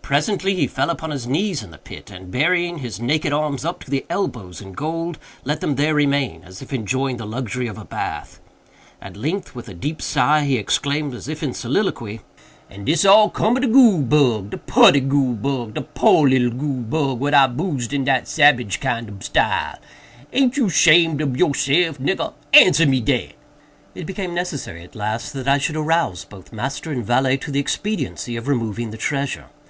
[0.00, 3.82] Presently he fell upon his knees in the pit, and, burying his naked arms up
[3.84, 7.76] to the elbows in gold, let them there remain, as if enjoying the luxury of
[7.76, 8.40] a bath.
[9.02, 12.20] At length, with a deep sigh, he exclaimed, as if in a soliloquy:
[12.70, 14.50] "And dis all cum ob de goole bug!
[14.50, 15.74] de putty goole bug!
[15.74, 19.78] de poor little goole bug, what I boosed in dat sabage kind ob style!
[20.32, 23.32] Aint you shamed ob yourself, nigger?—answer me dat!"
[23.94, 27.60] It became necessary, at last, that I should arouse both master and valet to the
[27.60, 29.46] expediency of removing the treasure.